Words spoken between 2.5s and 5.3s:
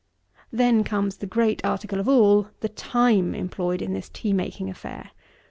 the time employed in this tea making affair.